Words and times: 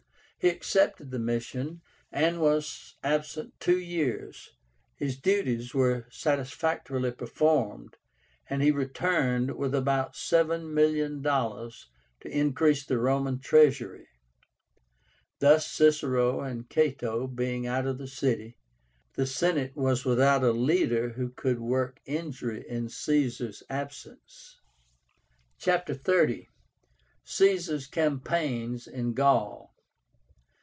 He 0.43 0.49
accepted 0.49 1.11
the 1.11 1.19
mission, 1.19 1.81
and 2.11 2.41
was 2.41 2.95
absent 3.03 3.53
two 3.59 3.77
years. 3.77 4.49
His 4.95 5.15
duties 5.15 5.75
were 5.75 6.07
satisfactorily 6.09 7.11
performed, 7.11 7.95
and 8.49 8.63
he 8.63 8.71
returned 8.71 9.55
with 9.55 9.75
about 9.75 10.13
$7,000,000 10.15 11.83
to 12.21 12.27
increase 12.27 12.83
the 12.83 12.97
Roman 12.97 13.37
treasury. 13.37 14.07
Thus, 15.37 15.67
Cicero 15.67 16.39
and 16.41 16.67
Cato 16.67 17.27
being 17.27 17.67
out 17.67 17.85
of 17.85 17.99
the 17.99 18.07
city, 18.07 18.57
the 19.13 19.27
Senate 19.27 19.75
was 19.75 20.05
without 20.05 20.43
a 20.43 20.51
leader 20.53 21.09
who 21.09 21.29
could 21.29 21.59
work 21.59 21.99
injury 22.07 22.67
in 22.67 22.89
Caesar's 22.89 23.61
absence. 23.69 24.59
CHAPTER 25.59 25.93
XXX. 25.93 26.47
CAESAR'S 27.27 27.85
CAMPAIGNS 27.85 28.87
IN 28.87 29.13
GAUL. 29.13 29.67